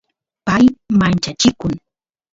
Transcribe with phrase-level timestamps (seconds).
[0.47, 0.65] pay
[0.99, 1.73] manchachikun